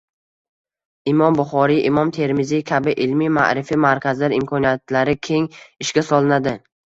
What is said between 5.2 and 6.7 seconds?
keng ishga solinadi.